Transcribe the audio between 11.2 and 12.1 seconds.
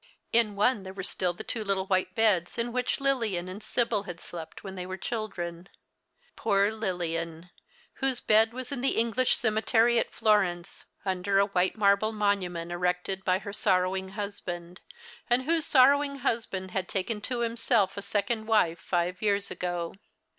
a white IN EAST